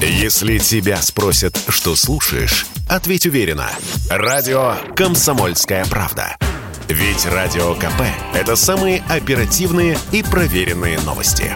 Если 0.00 0.58
тебя 0.58 1.00
спросят, 1.00 1.58
что 1.68 1.96
слушаешь, 1.96 2.66
ответь 2.86 3.24
уверенно. 3.26 3.70
Радио 4.10 4.74
«Комсомольская 4.94 5.86
правда». 5.86 6.36
Ведь 6.88 7.24
Радио 7.24 7.74
КП– 7.74 8.02
это 8.34 8.56
самые 8.56 9.02
оперативные 9.08 9.98
и 10.12 10.22
проверенные 10.22 11.00
новости. 11.00 11.52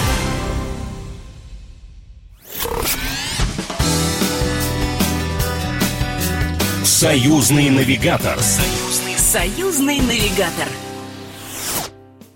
Союзный 6.83 7.69
навигатор. 7.71 8.39
Союзный, 8.41 9.19
союзный 9.19 10.01
навигатор. 10.01 10.69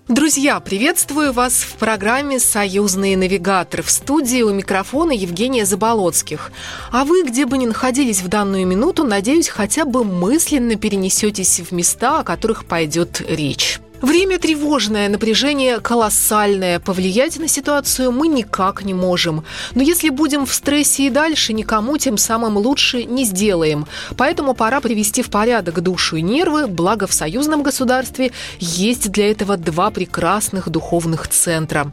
Друзья, 0.07 0.59
приветствую 0.59 1.33
вас 1.33 1.63
в 1.63 1.77
программе 1.77 2.39
«Союзные 2.39 3.17
навигаторы». 3.17 3.81
В 3.81 3.89
студии 3.89 4.43
у 4.43 4.53
микрофона 4.53 5.11
Евгения 5.11 5.65
Заболоцких. 5.65 6.51
А 6.91 7.05
вы, 7.05 7.23
где 7.23 7.47
бы 7.47 7.57
ни 7.57 7.65
находились 7.65 8.21
в 8.21 8.27
данную 8.27 8.67
минуту, 8.67 9.03
надеюсь, 9.03 9.47
хотя 9.47 9.83
бы 9.83 10.03
мысленно 10.03 10.75
перенесетесь 10.75 11.59
в 11.59 11.71
места, 11.71 12.19
о 12.19 12.23
которых 12.23 12.65
пойдет 12.65 13.19
речь. 13.27 13.79
Время 14.05 14.37
тревожное, 14.37 15.09
напряжение 15.09 15.79
колоссальное. 15.79 16.79
Повлиять 16.79 17.39
на 17.39 17.47
ситуацию 17.47 18.11
мы 18.11 18.27
никак 18.27 18.83
не 18.83 18.93
можем. 18.93 19.43
Но 19.73 19.81
если 19.81 20.09
будем 20.09 20.45
в 20.45 20.53
стрессе 20.53 21.07
и 21.07 21.09
дальше, 21.09 21.53
никому 21.53 21.97
тем 21.97 22.19
самым 22.19 22.55
лучше 22.55 23.05
не 23.05 23.25
сделаем. 23.25 23.87
Поэтому 24.15 24.53
пора 24.53 24.79
привести 24.79 25.23
в 25.23 25.31
порядок 25.31 25.81
душу 25.81 26.17
и 26.17 26.21
нервы, 26.21 26.67
благо 26.67 27.07
в 27.07 27.13
союзном 27.13 27.63
государстве 27.63 28.31
есть 28.59 29.11
для 29.11 29.31
этого 29.31 29.57
два 29.57 29.89
прекрасных 29.89 30.69
духовных 30.69 31.27
центра. 31.27 31.91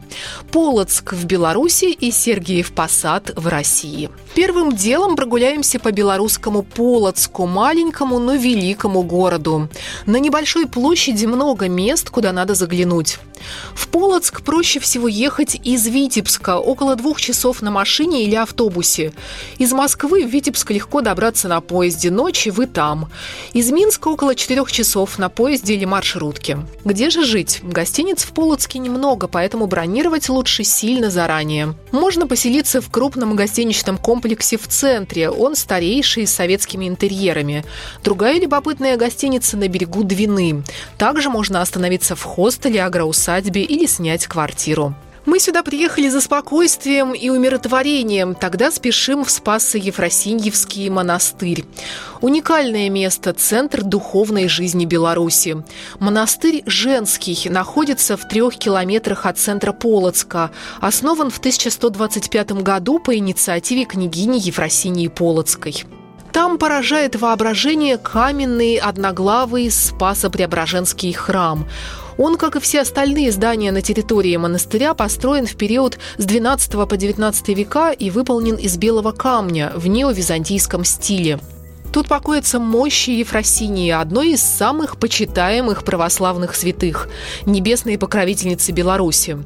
Полоцк 0.51 1.13
в 1.13 1.25
Беларуси 1.25 1.85
и 1.85 2.11
Сергиев 2.11 2.73
Посад 2.73 3.31
в 3.35 3.47
России. 3.47 4.11
Первым 4.35 4.75
делом 4.75 5.15
прогуляемся 5.15 5.79
по 5.79 5.91
белорусскому 5.91 6.61
Полоцку, 6.61 7.47
маленькому, 7.47 8.19
но 8.19 8.35
великому 8.35 9.01
городу. 9.01 9.67
На 10.05 10.17
небольшой 10.17 10.67
площади 10.67 11.25
много 11.25 11.67
мест, 11.69 12.02
куда 12.09 12.31
надо 12.31 12.55
заглянуть. 12.55 13.19
В 13.75 13.87
Полоцк 13.87 14.41
проще 14.41 14.79
всего 14.79 15.07
ехать 15.07 15.55
из 15.63 15.85
Витебска, 15.87 16.57
около 16.57 16.95
двух 16.95 17.19
часов 17.21 17.61
на 17.61 17.71
машине 17.71 18.23
или 18.23 18.35
автобусе. 18.35 19.13
Из 19.57 19.71
Москвы 19.71 20.25
в 20.25 20.29
Витебск 20.29 20.71
легко 20.71 21.01
добраться 21.01 21.47
на 21.47 21.61
поезде, 21.61 22.09
ночью 22.11 22.53
вы 22.53 22.67
там. 22.67 23.09
Из 23.53 23.71
Минска 23.71 24.07
около 24.07 24.35
четырех 24.35 24.71
часов 24.71 25.17
на 25.19 25.29
поезде 25.29 25.75
или 25.75 25.85
маршрутке. 25.85 26.59
Где 26.85 27.09
же 27.09 27.25
жить? 27.25 27.59
Гостиниц 27.63 28.23
в 28.23 28.31
Полоцке 28.33 28.79
немного, 28.79 29.27
поэтому 29.27 29.67
бронировать 29.67 30.29
лучше 30.29 30.63
сильно 30.63 31.09
заранее. 31.09 31.75
Можно 31.91 32.27
поселиться 32.27 32.81
в 32.81 32.89
крупном 32.89 33.35
гостиничном 33.35 33.97
комплексе 33.97 34.57
в 34.57 34.67
центре. 34.67 35.29
Он 35.29 35.55
старейший, 35.55 36.27
с 36.27 36.33
советскими 36.33 36.87
интерьерами. 36.87 37.65
Другая 38.03 38.39
любопытная 38.39 38.97
гостиница 38.97 39.57
на 39.57 39.67
берегу 39.67 40.03
Двины. 40.03 40.63
Также 40.97 41.29
можно 41.29 41.61
остановиться 41.61 41.82
в 42.15 42.23
хостеле 42.23 42.83
агроусадьбе 42.83 43.63
или 43.63 43.85
снять 43.85 44.27
квартиру. 44.27 44.95
Мы 45.25 45.39
сюда 45.39 45.63
приехали 45.63 46.09
за 46.09 46.19
спокойствием 46.19 47.13
и 47.13 47.29
умиротворением. 47.29 48.35
Тогда 48.35 48.71
спешим 48.71 49.23
в 49.23 49.29
Спассо-Ефросиньевский 49.29 50.89
монастырь. 50.89 51.63
Уникальное 52.19 52.89
место– 52.89 53.33
центр 53.33 53.83
духовной 53.83 54.49
жизни 54.49 54.83
Беларуси. 54.83 55.63
Монастырь 55.99 56.63
женский, 56.65 57.49
находится 57.49 58.17
в 58.17 58.27
трех 58.27 58.57
километрах 58.57 59.25
от 59.25 59.37
центра 59.37 59.71
Полоцка. 59.71 60.51
Основан 60.81 61.29
в 61.29 61.39
1125 61.39 62.51
году 62.61 62.99
по 62.99 63.15
инициативе 63.15 63.85
княгини 63.85 64.39
Ефросинии 64.39 65.07
Полоцкой. 65.07 65.85
Там 66.33 66.57
поражает 66.57 67.15
воображение 67.15 67.99
каменный 67.99 68.77
одноглавый 68.77 69.69
Спасо-Преображенский 69.69 71.13
храм. 71.13 71.67
Он, 72.17 72.37
как 72.37 72.55
и 72.55 72.59
все 72.59 72.81
остальные 72.81 73.31
здания 73.31 73.71
на 73.71 73.83
территории 73.83 74.35
монастыря, 74.35 74.95
построен 74.95 75.45
в 75.45 75.55
период 75.55 75.99
с 76.17 76.25
12 76.25 76.89
по 76.89 76.97
19 76.97 77.49
века 77.49 77.91
и 77.91 78.09
выполнен 78.09 78.55
из 78.55 78.77
белого 78.77 79.11
камня 79.11 79.71
в 79.75 79.87
неовизантийском 79.87 80.83
стиле. 80.85 81.39
Тут 81.93 82.07
покоятся 82.07 82.57
мощи 82.57 83.11
Ефросинии, 83.11 83.91
одной 83.91 84.31
из 84.31 84.41
самых 84.41 84.97
почитаемых 84.97 85.83
православных 85.83 86.55
святых, 86.55 87.07
небесной 87.45 87.99
покровительницы 87.99 88.71
Беларуси. 88.71 89.37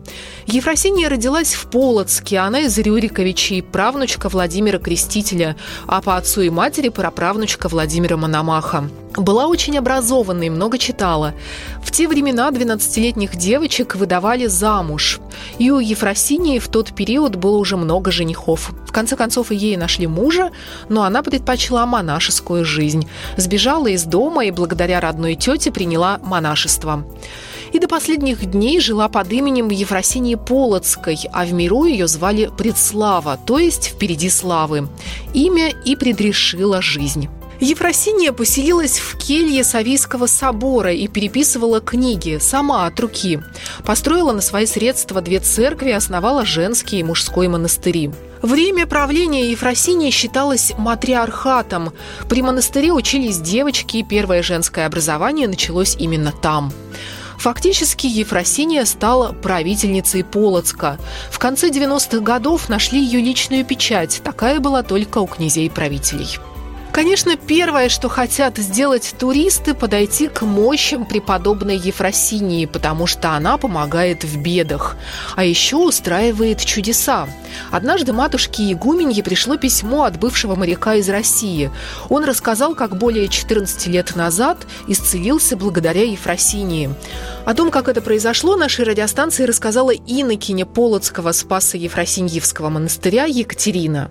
Ефросиния 0.46 1.10
родилась 1.10 1.56
в 1.56 1.70
Полоцке, 1.70 2.38
она 2.38 2.62
из 2.62 2.78
Рюриковичей, 2.78 3.62
правнучка 3.62 4.30
Владимира 4.30 4.80
Крестителя, 4.80 5.58
а 5.88 6.02
по 6.02 6.16
отцу 6.16 6.40
и 6.40 6.50
матери 6.50 6.88
праправнучка 6.88 7.68
Владимира 7.68 8.16
Мономаха. 8.16 8.90
Была 9.18 9.48
очень 9.48 9.78
образованной, 9.78 10.50
много 10.50 10.78
читала. 10.78 11.34
В 11.84 11.92
те 11.92 12.08
времена 12.08 12.50
12-летних 12.52 13.36
девочек 13.36 13.96
выдавали 13.96 14.46
замуж. 14.46 15.20
И 15.58 15.72
у 15.72 15.80
Ефросинии 15.80 16.60
в 16.60 16.68
тот 16.68 16.94
период 16.94 17.36
было 17.36 17.58
уже 17.58 17.78
много 17.78 18.12
женихов. 18.12 18.72
В 18.86 18.92
конце 18.92 19.16
концов, 19.16 19.52
и 19.52 19.56
ей 19.56 19.76
нашли 19.76 20.06
мужа, 20.06 20.52
но 20.88 21.02
она 21.02 21.24
предпочла 21.24 21.88
монашескую 22.38 22.66
жизнь. 22.66 23.08
Сбежала 23.38 23.88
из 23.88 24.04
дома 24.04 24.46
и 24.46 24.52
благодаря 24.52 25.00
родной 25.00 25.36
тете 25.36 25.72
приняла 25.72 26.20
монашество 26.24 27.06
и 27.74 27.80
до 27.80 27.88
последних 27.90 28.46
дней 28.46 28.80
жила 28.80 29.10
под 29.10 29.32
именем 29.34 29.70
Ефросинии 29.70 30.36
Полоцкой, 30.36 31.20
а 31.34 31.44
в 31.44 31.52
миру 31.52 31.84
ее 31.84 32.08
звали 32.08 32.50
Предслава, 32.58 33.38
то 33.46 33.60
есть 33.60 33.88
«Впереди 33.90 34.30
славы». 34.30 34.88
Имя 35.34 35.74
и 35.84 35.98
предрешила 35.98 36.82
жизнь. 36.82 37.28
Ефросиния 37.60 38.32
поселилась 38.34 39.00
в 39.00 39.18
келье 39.18 39.64
Савийского 39.64 40.28
собора 40.28 40.94
и 40.94 41.08
переписывала 41.08 41.82
книги 41.82 42.38
сама 42.40 42.86
от 42.86 43.00
руки. 43.00 43.40
Построила 43.84 44.32
на 44.32 44.42
свои 44.42 44.68
средства 44.68 45.22
две 45.22 45.40
церкви, 45.40 45.90
основала 45.90 46.46
женский 46.46 47.00
и 47.00 47.04
мужской 47.04 47.48
монастыри. 47.48 48.12
Время 48.44 48.86
правления 48.86 49.50
Ефросинии 49.50 50.12
считалось 50.12 50.74
матриархатом. 50.78 51.94
При 52.30 52.44
монастыре 52.44 52.92
учились 52.92 53.40
девочки, 53.40 53.98
и 53.98 54.04
первое 54.04 54.44
женское 54.44 54.86
образование 54.86 55.48
началось 55.48 55.96
именно 55.98 56.32
там. 56.32 56.72
Фактически 57.40 58.06
Ефросиния 58.06 58.86
стала 58.86 59.32
правительницей 59.32 60.24
Полоцка. 60.24 61.00
В 61.32 61.40
конце 61.40 61.70
90-х 61.70 62.20
годов 62.20 62.70
нашли 62.70 63.00
ее 63.04 63.20
личную 63.20 63.66
печать. 63.66 64.22
Такая 64.24 64.60
была 64.60 64.84
только 64.84 65.20
у 65.20 65.26
князей-правителей. 65.28 66.38
Конечно, 66.98 67.38
первое, 67.38 67.90
что 67.90 68.10
хотят 68.10 68.58
сделать 68.58 69.14
туристы, 69.20 69.76
подойти 69.76 70.30
к 70.30 70.42
мощам 70.42 71.06
преподобной 71.06 71.78
Ефросинии, 71.78 72.66
потому 72.66 73.06
что 73.06 73.34
она 73.34 73.60
помогает 73.60 74.24
в 74.24 74.42
бедах, 74.42 74.98
а 75.36 75.44
еще 75.44 75.76
устраивает 75.76 76.66
чудеса. 76.66 77.30
Однажды 77.70 78.14
матушке 78.14 78.72
Игуменье 78.72 79.22
пришло 79.22 79.58
письмо 79.58 80.06
от 80.06 80.20
бывшего 80.20 80.56
моряка 80.56 80.96
из 80.96 81.08
России. 81.08 81.70
Он 82.10 82.24
рассказал, 82.24 82.74
как 82.74 82.98
более 82.98 83.28
14 83.28 83.86
лет 83.86 84.16
назад 84.16 84.66
исцелился 84.88 85.56
благодаря 85.56 86.02
Ефросинии. 86.02 86.90
О 87.46 87.54
том, 87.54 87.70
как 87.70 87.90
это 87.90 88.02
произошло, 88.02 88.56
нашей 88.56 88.86
радиостанции 88.86 89.44
рассказала 89.44 89.92
инокиня 89.92 90.66
Полоцкого 90.66 91.32
Спаса 91.32 91.78
Ефросиньевского 91.78 92.70
монастыря 92.70 93.26
Екатерина. 93.26 94.10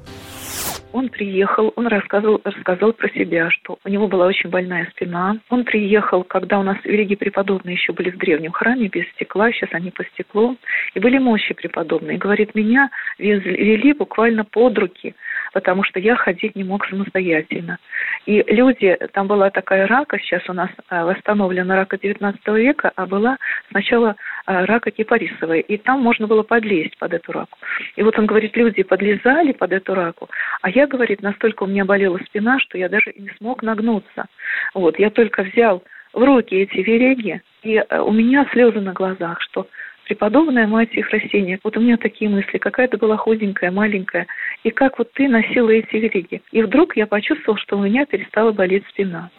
Он 0.92 1.10
приехал, 1.10 1.74
он 1.76 1.88
рассказывал, 1.88 2.40
рассказал 2.42 2.92
про 2.94 3.08
себя, 3.10 3.50
что 3.50 3.78
у 3.84 3.88
него 3.88 4.08
была 4.08 4.26
очень 4.26 4.48
больная 4.48 4.88
спина. 4.92 5.36
Он 5.50 5.64
приехал, 5.64 6.24
когда 6.24 6.58
у 6.58 6.62
нас 6.62 6.78
великие 6.84 7.18
преподобные 7.18 7.74
еще 7.74 7.92
были 7.92 8.10
в 8.10 8.16
древнем 8.16 8.52
храме, 8.52 8.88
без 8.88 9.06
стекла, 9.10 9.52
сейчас 9.52 9.68
они 9.72 9.90
по 9.90 10.04
стеклу. 10.04 10.56
И 10.94 11.00
были 11.00 11.18
мощи 11.18 11.52
преподобные. 11.52 12.16
Говорит, 12.16 12.54
меня 12.54 12.90
вели 13.18 13.92
буквально 13.92 14.44
под 14.44 14.78
руки, 14.78 15.14
потому 15.52 15.84
что 15.84 16.00
я 16.00 16.16
ходить 16.16 16.56
не 16.56 16.64
мог 16.64 16.86
самостоятельно. 16.86 17.78
И 18.24 18.42
люди, 18.48 18.96
там 19.12 19.26
была 19.26 19.50
такая 19.50 19.86
рака, 19.86 20.18
сейчас 20.18 20.48
у 20.48 20.52
нас 20.52 20.70
э, 20.90 21.04
восстановлена 21.04 21.76
рака 21.76 21.98
19 21.98 22.46
века, 22.48 22.90
а 22.96 23.06
была 23.06 23.36
сначала 23.70 24.16
рака 24.46 24.90
кипарисовая, 24.90 25.60
и 25.60 25.76
там 25.76 26.00
можно 26.00 26.26
было 26.26 26.42
подлезть 26.42 26.96
под 26.98 27.14
эту 27.14 27.32
раку. 27.32 27.58
И 27.96 28.02
вот 28.02 28.18
он 28.18 28.26
говорит, 28.26 28.56
люди 28.56 28.82
подлезали 28.82 29.52
под 29.52 29.72
эту 29.72 29.94
раку, 29.94 30.28
а 30.62 30.70
я, 30.70 30.86
говорит, 30.86 31.22
настолько 31.22 31.64
у 31.64 31.66
меня 31.66 31.84
болела 31.84 32.18
спина, 32.26 32.58
что 32.60 32.78
я 32.78 32.88
даже 32.88 33.12
не 33.16 33.30
смог 33.38 33.62
нагнуться. 33.62 34.26
Вот, 34.74 34.98
я 34.98 35.10
только 35.10 35.42
взял 35.42 35.82
в 36.12 36.22
руки 36.22 36.54
эти 36.54 36.78
вереги, 36.78 37.42
и 37.62 37.76
э, 37.76 38.00
у 38.00 38.12
меня 38.12 38.46
слезы 38.52 38.80
на 38.80 38.92
глазах, 38.92 39.40
что 39.42 39.66
преподобная 40.06 40.66
мать 40.66 40.94
их 40.94 41.10
растения. 41.10 41.58
Вот 41.64 41.76
у 41.76 41.80
меня 41.80 41.96
такие 41.96 42.30
мысли. 42.30 42.58
Какая 42.58 42.88
ты 42.88 42.96
была 42.96 43.16
худенькая, 43.16 43.70
маленькая. 43.70 44.26
И 44.62 44.70
как 44.70 44.98
вот 44.98 45.12
ты 45.12 45.28
носила 45.28 45.70
эти 45.70 45.96
вериги. 45.96 46.42
И 46.52 46.62
вдруг 46.62 46.96
я 46.96 47.06
почувствовал, 47.06 47.58
что 47.58 47.76
у 47.76 47.82
меня 47.82 48.06
перестала 48.06 48.52
болеть 48.52 48.86
спина. 48.88 49.30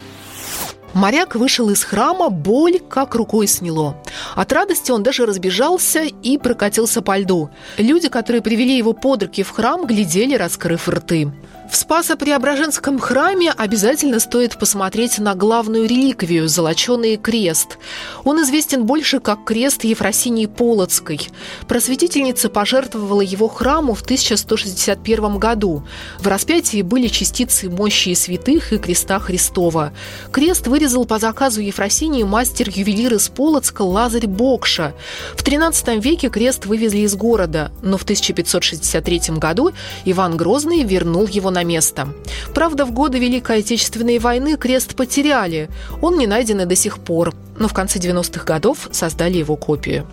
Моряк 0.98 1.36
вышел 1.36 1.70
из 1.70 1.84
храма, 1.84 2.32
боль 2.32 2.80
как 2.80 3.14
рукой 3.14 3.46
сняло. 3.46 3.96
От 4.34 4.52
радости 4.52 4.90
он 4.90 5.04
даже 5.04 5.28
разбежался 5.28 6.02
и 6.02 6.40
прокатился 6.40 7.04
по 7.04 7.16
льду. 7.20 7.52
Люди, 7.78 8.10
которые 8.10 8.42
привели 8.42 8.76
его 8.76 8.94
под 8.94 9.22
руки 9.22 9.44
в 9.44 9.52
храм, 9.52 9.86
глядели, 9.86 10.34
раскрыв 10.34 10.90
рты. 10.90 11.32
В 11.70 11.76
Спасо-Преображенском 11.76 12.98
храме 12.98 13.52
обязательно 13.52 14.22
стоит 14.22 14.58
посмотреть 14.58 15.20
на 15.20 15.36
главную 15.36 15.86
реликвию– 15.86 16.48
золоченый 16.50 17.18
крест. 17.18 17.78
Он 18.24 18.42
известен 18.44 18.86
больше 18.86 19.20
как 19.20 19.44
крест 19.44 19.84
Ефросинии 19.84 20.46
Полоцкой. 20.46 21.20
Просветительница 21.68 22.50
пожертвовала 22.50 23.20
его 23.20 23.50
храму 23.50 23.96
в 23.96 24.02
1161 24.02 25.38
году. 25.38 25.84
В 26.20 26.28
распятии 26.28 26.82
были 26.82 27.08
частицы 27.08 27.70
мощи 27.70 28.14
святых 28.14 28.72
и 28.72 28.78
креста 28.78 29.20
Христова. 29.20 29.92
Крест 30.32 30.68
вырезал 30.68 31.06
по 31.06 31.20
заказу 31.20 31.60
Ефросинии 31.60 32.24
мастер-ювелир 32.24 33.16
из 33.16 33.28
Полоцка 33.28 33.82
Лазарь 33.82 34.28
Бокша. 34.28 34.94
В 35.36 35.44
XIII 35.44 36.00
веке 36.00 36.30
крест 36.30 36.66
вывезли 36.66 37.00
из 37.00 37.16
города, 37.16 37.72
но 37.82 37.98
в 37.98 38.04
1563 38.04 39.36
году 39.38 39.74
Иван 40.06 40.38
Грозный 40.38 40.84
вернул 40.84 41.28
его 41.28 41.52
на 41.58 41.64
место. 41.64 42.08
Правда, 42.54 42.86
в 42.86 42.92
годы 42.92 43.18
Великой 43.18 43.60
Отечественной 43.60 44.20
войны 44.20 44.58
крест 44.58 44.96
потеряли. 44.96 45.70
Он 46.02 46.18
не 46.18 46.28
найден 46.28 46.62
и 46.62 46.66
до 46.66 46.76
сих 46.76 47.00
пор, 47.00 47.34
но 47.58 47.68
в 47.68 47.74
конце 47.74 47.98
90-х 47.98 48.46
годов 48.46 48.88
создали 48.92 49.38
его 49.38 49.56
копию. 49.56 50.06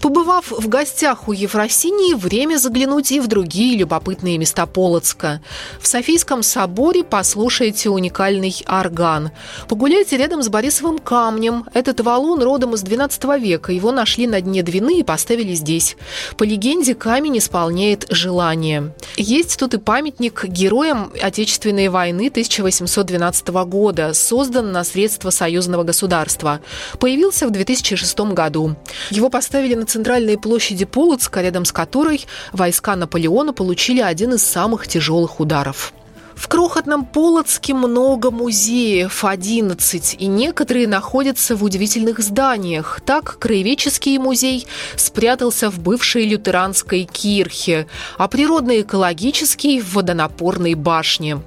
Побывав 0.00 0.50
в 0.50 0.68
гостях 0.68 1.28
у 1.28 1.32
Ефросинии, 1.32 2.14
время 2.14 2.58
заглянуть 2.58 3.12
и 3.12 3.20
в 3.20 3.26
другие 3.26 3.76
любопытные 3.76 4.38
места 4.38 4.66
Полоцка. 4.66 5.40
В 5.80 5.86
Софийском 5.86 6.42
соборе 6.42 7.02
послушайте 7.02 7.90
уникальный 7.90 8.54
орган. 8.66 9.30
Погуляйте 9.68 10.16
рядом 10.16 10.42
с 10.42 10.48
Борисовым 10.48 10.98
камнем. 10.98 11.64
Этот 11.72 12.00
валун 12.00 12.42
родом 12.42 12.74
из 12.74 12.84
XII 12.84 13.40
века. 13.40 13.72
Его 13.72 13.92
нашли 13.92 14.26
на 14.26 14.40
дне 14.40 14.62
Двины 14.62 15.00
и 15.00 15.02
поставили 15.02 15.54
здесь. 15.54 15.96
По 16.36 16.44
легенде, 16.44 16.94
камень 16.94 17.38
исполняет 17.38 18.06
желание. 18.10 18.92
Есть 19.16 19.58
тут 19.58 19.74
и 19.74 19.78
памятник 19.78 20.44
героям 20.44 21.12
Отечественной 21.20 21.88
войны 21.88 22.28
1812 22.28 23.48
года, 23.48 24.12
создан 24.14 24.72
на 24.72 24.84
средства 24.84 25.30
союзного 25.30 25.84
государства. 25.84 26.60
Появился 26.98 27.46
в 27.46 27.50
2006 27.50 28.18
году. 28.32 28.76
Его 29.10 29.30
поставили 29.30 29.74
на 29.74 29.86
центральной 29.96 30.36
площади 30.36 30.84
Полоцка, 30.84 31.40
рядом 31.40 31.64
с 31.64 31.72
которой 31.72 32.26
войска 32.52 32.96
Наполеона 32.96 33.54
получили 33.54 34.02
один 34.02 34.34
из 34.34 34.42
самых 34.42 34.86
тяжелых 34.86 35.40
ударов. 35.40 35.94
В 36.36 36.48
крохотном 36.48 37.06
Полоцке 37.06 37.72
много 37.72 38.30
музеев, 38.30 39.24
11, 39.24 40.16
и 40.18 40.26
некоторые 40.26 40.86
находятся 40.86 41.56
в 41.56 41.64
удивительных 41.64 42.20
зданиях. 42.20 43.00
Так, 43.06 43.38
Краеведческий 43.38 44.18
музей 44.18 44.66
спрятался 44.96 45.70
в 45.70 45.80
бывшей 45.80 46.28
лютеранской 46.28 47.04
кирхе, 47.04 47.86
а 48.18 48.28
природно-экологический– 48.28 49.80
в 49.86 49.94
водонапорной 49.94 50.74
башне. 50.74 51.40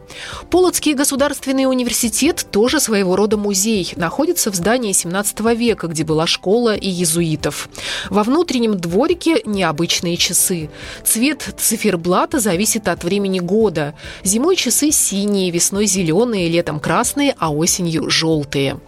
Полоцкий 0.50 0.96
государственный 0.96 1.66
университет 1.66 2.48
тоже 2.52 2.80
своего 2.80 3.16
рода 3.16 3.38
музей, 3.38 3.94
находится 3.96 4.52
в 4.52 4.56
здании 4.56 4.92
17 4.92 5.40
века, 5.56 5.88
где 5.88 6.04
была 6.04 6.26
школа 6.26 6.76
и 6.76 6.90
езуитов. 6.90 7.70
Во 8.10 8.24
внутреннем 8.24 8.76
дворике 8.76 9.44
необычные 9.46 10.18
часы. 10.18 10.72
Цвет 11.04 11.54
циферблата 11.58 12.40
зависит 12.40 12.88
от 12.88 13.04
времени 13.04 13.40
года. 13.40 13.94
Зимой 14.24 14.56
часы 14.56 14.79
часы 14.80 14.92
синие, 14.94 15.52
весной 15.52 15.88
зеленые, 15.88 16.48
летом 16.48 16.80
красные, 16.80 17.36
а 17.38 17.52
осенью 17.52 18.10
желтые. 18.10 18.80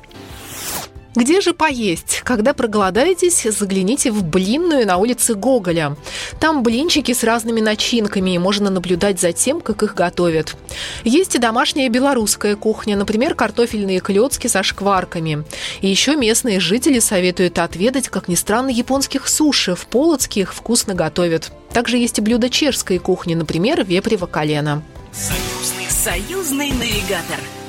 Где 1.15 1.41
же 1.41 1.53
поесть? 1.53 2.21
Когда 2.23 2.53
проголодаетесь, 2.53 3.43
загляните 3.43 4.09
в 4.09 4.23
блинную 4.23 4.87
на 4.87 4.95
улице 4.95 5.33
Гоголя. 5.33 5.97
Там 6.39 6.63
блинчики 6.63 7.11
с 7.11 7.25
разными 7.25 7.59
начинками, 7.59 8.31
и 8.31 8.37
можно 8.37 8.69
наблюдать 8.69 9.19
за 9.19 9.33
тем, 9.33 9.59
как 9.59 9.83
их 9.83 9.93
готовят. 9.93 10.55
Есть 11.03 11.35
и 11.35 11.39
домашняя 11.39 11.89
белорусская 11.89 12.55
кухня, 12.55 12.95
например, 12.95 13.35
картофельные 13.35 13.99
клетки 13.99 14.47
со 14.47 14.63
шкварками. 14.63 15.43
И 15.81 15.89
еще 15.89 16.15
местные 16.15 16.61
жители 16.61 16.99
советуют 16.99 17.59
отведать, 17.59 18.07
как 18.07 18.29
ни 18.29 18.35
странно, 18.35 18.69
японских 18.69 19.27
суши. 19.27 19.75
В 19.75 19.87
Полоцке 19.87 20.41
их 20.41 20.53
вкусно 20.53 20.93
готовят. 20.93 21.51
Также 21.73 21.97
есть 21.97 22.19
и 22.19 22.21
блюда 22.21 22.49
чешской 22.49 22.97
кухни, 22.97 23.35
например, 23.35 23.83
вепрево 23.83 24.27
колено. 24.27 24.83
Союзный, 25.11 25.80
союзный 26.01 26.71
навигатор. 26.71 27.60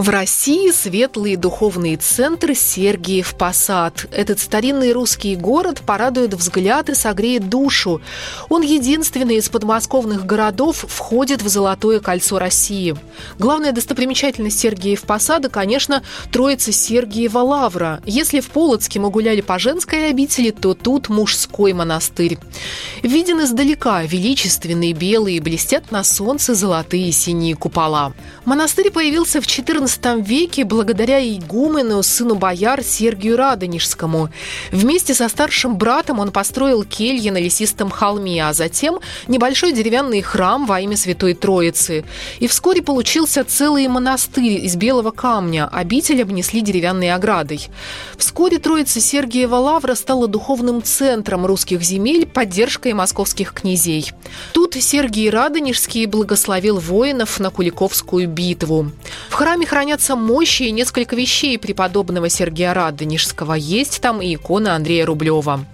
В 0.00 0.08
России 0.08 0.70
светлый 0.70 1.36
духовный 1.36 1.96
центр 1.96 2.54
Сергиев 2.54 3.34
Посад. 3.34 4.06
Этот 4.10 4.40
старинный 4.40 4.92
русский 4.92 5.36
город 5.36 5.82
порадует 5.84 6.32
взгляд 6.32 6.88
и 6.88 6.94
согреет 6.94 7.50
душу. 7.50 8.00
Он 8.48 8.62
единственный 8.62 9.36
из 9.36 9.50
подмосковных 9.50 10.24
городов 10.24 10.86
входит 10.88 11.42
в 11.42 11.48
Золотое 11.48 12.00
кольцо 12.00 12.38
России. 12.38 12.96
Главная 13.38 13.72
достопримечательность 13.72 14.58
Сергиев 14.58 15.02
Посада, 15.02 15.50
конечно, 15.50 16.02
Троица 16.32 16.72
Сергиева 16.72 17.40
Лавра. 17.40 18.00
Если 18.06 18.40
в 18.40 18.48
Полоцке 18.48 19.00
мы 19.00 19.10
гуляли 19.10 19.42
по 19.42 19.58
женской 19.58 20.08
обители, 20.08 20.50
то 20.50 20.72
тут 20.72 21.10
мужской 21.10 21.74
монастырь. 21.74 22.38
Виден 23.02 23.42
издалека 23.42 24.02
величественные 24.04 24.94
белые 24.94 25.42
блестят 25.42 25.90
на 25.90 26.04
солнце 26.04 26.54
золотые 26.54 27.12
синие 27.12 27.54
купола. 27.54 28.14
Монастырь 28.46 28.90
появился 28.90 29.42
в 29.42 29.46
14 29.46 29.89
XIV 29.90 30.22
веке 30.22 30.64
благодаря 30.64 31.20
игумену, 31.20 32.02
сыну 32.02 32.36
бояр 32.36 32.82
Сергию 32.82 33.36
Радонежскому. 33.36 34.30
Вместе 34.70 35.14
со 35.14 35.28
старшим 35.28 35.76
братом 35.76 36.20
он 36.20 36.30
построил 36.30 36.84
кельи 36.84 37.30
на 37.30 37.38
лесистом 37.38 37.90
холме, 37.90 38.46
а 38.46 38.52
затем 38.52 39.00
небольшой 39.26 39.72
деревянный 39.72 40.22
храм 40.22 40.66
во 40.66 40.80
имя 40.80 40.96
Святой 40.96 41.34
Троицы. 41.34 42.04
И 42.38 42.46
вскоре 42.46 42.82
получился 42.82 43.44
целый 43.44 43.88
монастырь 43.88 44.64
из 44.64 44.76
белого 44.76 45.10
камня, 45.10 45.68
обитель 45.70 46.22
обнесли 46.22 46.60
деревянной 46.60 47.12
оградой. 47.12 47.68
Вскоре 48.16 48.58
Троица 48.58 49.00
Сергиева 49.00 49.56
Лавра 49.56 49.94
стала 49.94 50.28
духовным 50.28 50.82
центром 50.82 51.46
русских 51.46 51.82
земель, 51.82 52.26
поддержкой 52.26 52.92
московских 52.92 53.52
князей. 53.52 54.12
Тут 54.52 54.74
Сергий 54.74 55.30
Радонежский 55.30 56.06
благословил 56.06 56.78
воинов 56.78 57.40
на 57.40 57.50
Куликовскую 57.50 58.28
битву. 58.28 58.92
В 59.28 59.34
храме 59.34 59.66
хранятся 59.80 60.14
мощи 60.14 60.64
и 60.64 60.72
несколько 60.72 61.16
вещей 61.16 61.58
преподобного 61.58 62.28
Сергия 62.28 62.74
Радонежского. 62.74 63.54
Есть 63.54 64.02
там 64.02 64.20
и 64.20 64.34
икона 64.34 64.74
Андрея 64.74 65.06
Рублева. 65.06 65.64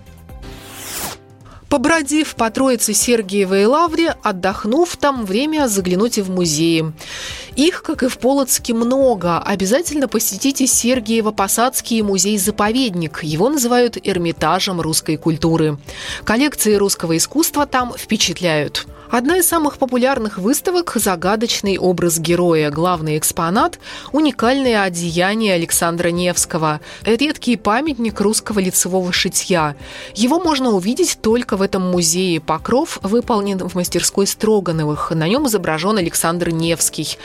Побродив 1.68 2.36
по 2.36 2.48
Троице 2.50 2.94
Сергиевой 2.94 3.66
Лавре, 3.66 4.14
отдохнув 4.22 4.96
там, 4.96 5.26
время 5.26 5.66
заглянуть 5.66 6.18
и 6.18 6.22
в 6.22 6.30
музеи. 6.30 6.92
Их, 7.56 7.82
как 7.82 8.02
и 8.02 8.08
в 8.08 8.18
Полоцке, 8.18 8.74
много. 8.74 9.38
Обязательно 9.38 10.08
посетите 10.08 10.66
Сергиево-Посадский 10.66 12.02
музей-заповедник. 12.02 13.22
Его 13.22 13.48
называют 13.48 13.96
Эрмитажем 14.02 14.80
русской 14.80 15.16
культуры. 15.16 15.78
Коллекции 16.24 16.74
русского 16.74 17.16
искусства 17.16 17.66
там 17.66 17.94
впечатляют. 17.96 18.86
Одна 19.08 19.38
из 19.38 19.46
самых 19.46 19.78
популярных 19.78 20.38
выставок– 20.38 20.92
загадочный 20.96 21.78
образ 21.78 22.18
героя. 22.18 22.70
Главный 22.70 23.16
экспонат– 23.18 23.78
уникальное 24.12 24.82
одеяние 24.82 25.54
Александра 25.54 26.08
Невского. 26.08 26.80
Редкий 27.04 27.56
памятник 27.56 28.20
русского 28.20 28.58
лицевого 28.58 29.12
шитья. 29.12 29.76
Его 30.14 30.40
можно 30.40 30.70
увидеть 30.70 31.18
только 31.22 31.56
в 31.56 31.62
этом 31.62 31.82
музее. 31.82 32.40
Покров 32.40 32.98
выполнен 33.02 33.58
в 33.58 33.76
мастерской 33.76 34.26
Строгановых. 34.26 35.12
На 35.12 35.28
нем 35.28 35.46
изображен 35.46 35.98
Александр 35.98 36.50
Невский. 36.50 37.16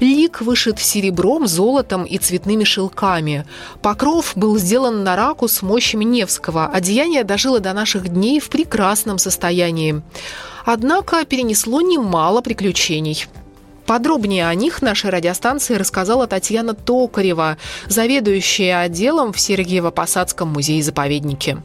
Лик 0.00 0.40
вышит 0.40 0.78
серебром, 0.78 1.46
золотом 1.46 2.04
и 2.04 2.18
цветными 2.18 2.64
шелками. 2.64 3.44
Покров 3.82 4.32
был 4.36 4.58
сделан 4.58 5.04
на 5.04 5.16
раку 5.16 5.48
с 5.48 5.62
мощами 5.62 6.04
Невского. 6.04 6.66
Одеяние 6.66 7.24
дожило 7.24 7.60
до 7.60 7.72
наших 7.72 8.08
дней 8.08 8.40
в 8.40 8.48
прекрасном 8.50 9.18
состоянии. 9.18 10.02
Однако 10.64 11.24
перенесло 11.24 11.80
немало 11.80 12.40
приключений. 12.40 13.26
Подробнее 13.86 14.46
о 14.46 14.54
них 14.54 14.82
нашей 14.82 15.10
радиостанции 15.10 15.74
рассказала 15.74 16.28
Татьяна 16.28 16.74
Токарева, 16.74 17.56
заведующая 17.88 18.78
отделом 18.78 19.32
в 19.32 19.36
Сергиево-Посадском 19.36 20.46
музее-заповеднике. 20.46 21.56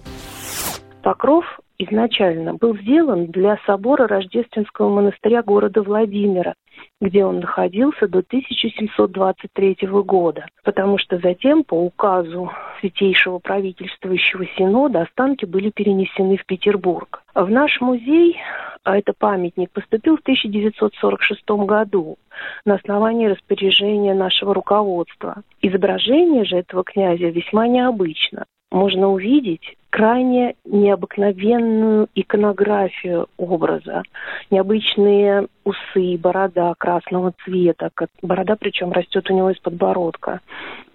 Покров 1.04 1.46
изначально 1.78 2.56
был 2.56 2.76
сделан 2.78 3.28
для 3.28 3.58
собора 3.68 4.08
Рождественского 4.08 4.90
монастыря 4.90 5.44
города 5.44 5.84
Владимира, 5.84 6.56
где 7.02 7.26
он 7.26 7.40
находился 7.40 8.08
до 8.08 8.20
1723 8.20 9.78
года, 10.04 10.46
потому 10.64 10.98
что 10.98 11.18
затем 11.18 11.64
по 11.64 11.76
указу 11.76 12.52
Святейшего 12.80 13.40
правительствующего 13.40 14.46
синода 14.58 15.02
останки 15.02 15.46
были 15.46 15.70
перенесены 15.70 16.38
в 16.38 16.46
Петербург. 16.46 17.24
В 17.34 17.50
наш 17.50 17.82
музей, 17.82 18.38
а 18.84 18.98
это 18.98 19.14
памятник, 19.18 19.72
поступил 19.72 20.18
в 20.18 20.22
1946 20.22 21.44
году 21.66 22.18
на 22.66 22.76
основании 22.76 23.28
распоряжения 23.28 24.14
нашего 24.14 24.54
руководства. 24.54 25.42
Изображение 25.62 26.46
же 26.46 26.58
этого 26.58 26.84
князя 26.84 27.28
весьма 27.30 27.68
необычно. 27.68 28.46
Можно 28.72 29.10
увидеть 29.10 29.78
крайне 29.90 30.56
необыкновенную 30.66 32.10
иконографию 32.16 33.28
образа. 33.38 34.04
Необычные 34.52 35.48
усы, 35.64 36.18
борода 36.18 36.74
красного 36.78 37.34
цвета. 37.46 37.90
Борода 38.22 38.58
причем 38.60 38.92
растет 38.92 39.30
у 39.32 39.34
него 39.34 39.52
из 39.52 39.60
подбородка. 39.60 40.42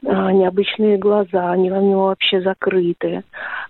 А, 0.05 0.33
необычные 0.33 0.99
глаза, 0.99 1.51
они 1.51 1.73
у 1.73 1.81
него 1.81 2.07
вообще 2.09 2.43
закрыты. 2.43 3.23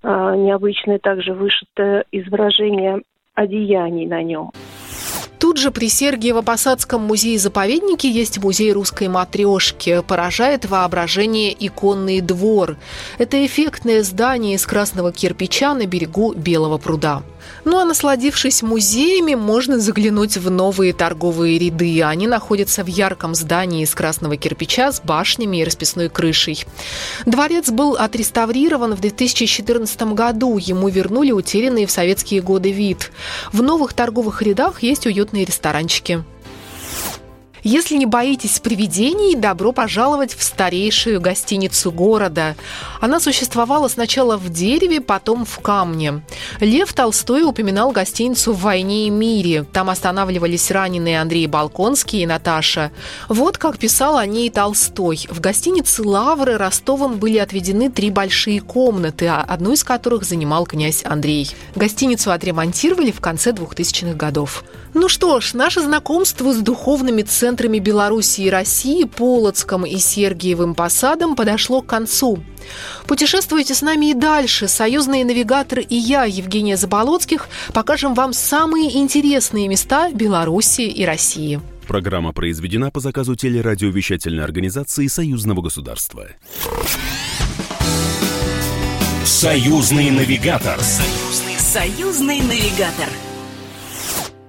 А, 0.02 0.34
необычное 0.34 0.98
также 0.98 1.32
вышитое 1.32 2.04
изображение 2.10 3.02
одеяний 3.34 4.06
на 4.06 4.24
нем. 4.24 4.50
Тут 5.40 5.56
же 5.56 5.70
при 5.70 5.88
Сергиево-Посадском 5.88 6.98
музее-заповеднике 6.98 8.10
есть 8.10 8.36
музей 8.38 8.72
русской 8.72 9.08
матрешки. 9.08 10.02
Поражает 10.06 10.66
воображение 10.66 11.56
иконный 11.58 12.20
двор. 12.20 12.76
Это 13.16 13.44
эффектное 13.46 14.02
здание 14.02 14.56
из 14.56 14.66
красного 14.66 15.12
кирпича 15.12 15.72
на 15.72 15.86
берегу 15.86 16.34
Белого 16.34 16.76
пруда. 16.76 17.22
Ну 17.64 17.78
а 17.78 17.84
насладившись 17.84 18.62
музеями, 18.62 19.34
можно 19.34 19.78
заглянуть 19.78 20.36
в 20.36 20.50
новые 20.50 20.92
торговые 20.92 21.58
ряды. 21.58 22.02
Они 22.02 22.26
находятся 22.26 22.84
в 22.84 22.86
ярком 22.86 23.34
здании 23.34 23.82
из 23.82 23.94
красного 23.94 24.36
кирпича 24.36 24.92
с 24.92 25.00
башнями 25.00 25.58
и 25.58 25.64
расписной 25.64 26.08
крышей. 26.08 26.64
Дворец 27.26 27.70
был 27.70 27.96
отреставрирован 27.96 28.94
в 28.94 29.00
2014 29.00 30.02
году. 30.14 30.58
Ему 30.58 30.88
вернули 30.88 31.32
утерянный 31.32 31.86
в 31.86 31.90
советские 31.90 32.40
годы 32.42 32.72
вид. 32.72 33.10
В 33.52 33.62
новых 33.62 33.92
торговых 33.92 34.42
рядах 34.42 34.82
есть 34.82 35.06
уютные 35.06 35.44
ресторанчики. 35.44 36.24
Если 37.62 37.96
не 37.96 38.06
боитесь 38.06 38.58
привидений, 38.58 39.36
добро 39.36 39.72
пожаловать 39.72 40.34
в 40.34 40.42
старейшую 40.42 41.20
гостиницу 41.20 41.92
города. 41.92 42.56
Она 43.00 43.20
существовала 43.20 43.88
сначала 43.88 44.36
в 44.38 44.48
дереве, 44.48 45.00
потом 45.00 45.44
в 45.44 45.58
камне. 45.58 46.22
Лев 46.60 46.92
Толстой 46.92 47.42
упоминал 47.42 47.90
гостиницу 47.90 48.52
в 48.52 48.60
«Войне 48.60 49.06
и 49.06 49.10
мире». 49.10 49.64
Там 49.72 49.90
останавливались 49.90 50.70
раненые 50.70 51.20
Андрей 51.20 51.46
Балконский 51.46 52.22
и 52.22 52.26
Наташа. 52.26 52.92
Вот 53.28 53.58
как 53.58 53.78
писал 53.78 54.16
о 54.16 54.24
ней 54.24 54.48
Толстой. 54.48 55.26
В 55.28 55.40
гостинице 55.40 56.02
«Лавры» 56.02 56.56
Ростовым 56.56 57.18
были 57.18 57.38
отведены 57.38 57.90
три 57.90 58.10
большие 58.10 58.60
комнаты, 58.60 59.28
одну 59.28 59.72
из 59.72 59.84
которых 59.84 60.24
занимал 60.24 60.64
князь 60.64 61.04
Андрей. 61.04 61.50
Гостиницу 61.74 62.30
отремонтировали 62.30 63.10
в 63.10 63.20
конце 63.20 63.50
2000-х 63.50 64.14
годов. 64.14 64.64
Ну 64.92 65.08
что 65.08 65.40
ж, 65.40 65.54
наше 65.54 65.82
знакомство 65.82 66.52
с 66.52 66.56
духовными 66.56 67.22
центрами 67.50 67.80
Беларуси 67.80 68.42
и 68.42 68.50
России, 68.50 69.02
Полоцком 69.02 69.84
и 69.84 69.98
Сергиевым 69.98 70.76
Посадом 70.76 71.34
подошло 71.34 71.82
к 71.82 71.86
концу. 71.86 72.38
Путешествуйте 73.08 73.74
с 73.74 73.82
нами 73.82 74.12
и 74.12 74.14
дальше. 74.14 74.68
Союзные 74.68 75.24
навигаторы 75.24 75.82
и 75.82 75.96
я, 75.96 76.26
Евгения 76.26 76.76
Заболоцких, 76.76 77.48
покажем 77.74 78.14
вам 78.14 78.32
самые 78.32 78.96
интересные 78.98 79.66
места 79.66 80.12
Беларуси 80.12 80.82
и 80.82 81.04
России. 81.04 81.60
Программа 81.88 82.32
произведена 82.32 82.92
по 82.92 83.00
заказу 83.00 83.34
телерадиовещательной 83.34 84.44
организации 84.44 85.08
Союзного 85.08 85.60
государства. 85.60 86.28
Союзный 89.24 90.10
навигатор. 90.10 90.78
Союзный, 90.78 91.58
союзный 91.58 92.40
навигатор. 92.42 93.08